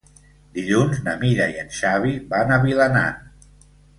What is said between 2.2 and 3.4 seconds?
van a Vilanant.